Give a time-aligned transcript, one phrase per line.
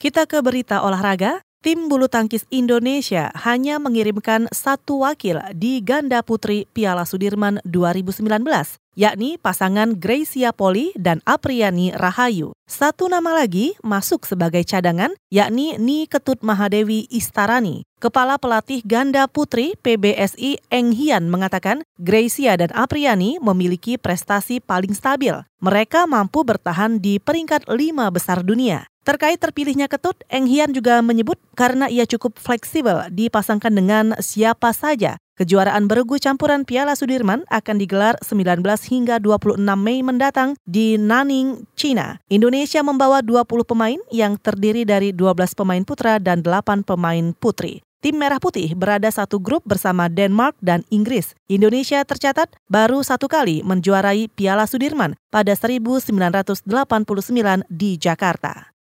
[0.00, 1.44] Kita ke berita olahraga.
[1.60, 8.24] Tim bulu tangkis Indonesia hanya mengirimkan satu wakil di ganda putri Piala Sudirman 2019,
[8.96, 12.56] yakni pasangan Gracia Poli dan Apriani Rahayu.
[12.64, 17.84] Satu nama lagi masuk sebagai cadangan, yakni Ni Ketut Mahadewi Istarani.
[18.00, 25.36] Kepala Pelatih Ganda Putri PBSI Eng Hian mengatakan Gracia dan Apriani memiliki prestasi paling stabil.
[25.60, 28.89] Mereka mampu bertahan di peringkat lima besar dunia.
[29.00, 35.16] Terkait terpilihnya Ketut, Eng Hian juga menyebut karena ia cukup fleksibel dipasangkan dengan siapa saja.
[35.40, 38.60] Kejuaraan bergu campuran Piala Sudirman akan digelar 19
[38.92, 42.20] hingga 26 Mei mendatang di Nanning, China.
[42.28, 47.80] Indonesia membawa 20 pemain yang terdiri dari 12 pemain putra dan 8 pemain putri.
[48.04, 51.32] Tim Merah Putih berada satu grup bersama Denmark dan Inggris.
[51.48, 56.68] Indonesia tercatat baru satu kali menjuarai Piala Sudirman pada 1989
[57.68, 58.70] di Jakarta.